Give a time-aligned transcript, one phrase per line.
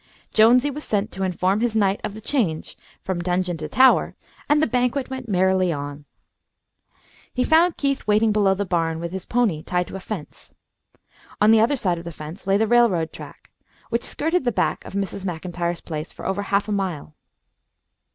[0.33, 4.15] Jonesy was sent to inform his knight of the change from dungeon to tower,
[4.49, 6.05] and the banquet went merrily on.
[7.31, 10.55] He found Keith waiting below the barn, with his pony tied to a fence.
[11.39, 13.51] On the other side of the fence lay the railroad track,
[13.91, 15.23] which skirted the back of Mrs.
[15.23, 17.13] MacIntyre's place for over half a mile.